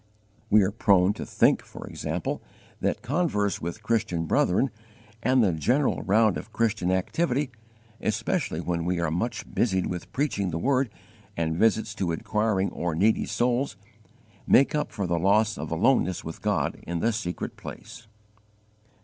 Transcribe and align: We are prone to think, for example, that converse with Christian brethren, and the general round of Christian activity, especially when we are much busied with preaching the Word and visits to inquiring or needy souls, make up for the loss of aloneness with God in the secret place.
We 0.49 0.63
are 0.63 0.71
prone 0.71 1.13
to 1.13 1.27
think, 1.27 1.61
for 1.63 1.85
example, 1.85 2.41
that 2.79 3.03
converse 3.03 3.61
with 3.61 3.83
Christian 3.83 4.25
brethren, 4.25 4.71
and 5.21 5.43
the 5.43 5.53
general 5.53 6.01
round 6.01 6.37
of 6.37 6.51
Christian 6.51 6.91
activity, 6.91 7.51
especially 8.01 8.61
when 8.61 8.83
we 8.83 8.99
are 8.99 9.11
much 9.11 9.45
busied 9.53 9.85
with 9.85 10.11
preaching 10.11 10.49
the 10.49 10.57
Word 10.57 10.89
and 11.37 11.55
visits 11.55 11.93
to 11.93 12.11
inquiring 12.11 12.71
or 12.71 12.95
needy 12.95 13.27
souls, 13.27 13.77
make 14.47 14.73
up 14.73 14.91
for 14.91 15.05
the 15.05 15.19
loss 15.19 15.55
of 15.55 15.69
aloneness 15.71 16.23
with 16.23 16.41
God 16.41 16.79
in 16.81 16.99
the 16.99 17.13
secret 17.13 17.55
place. 17.55 18.07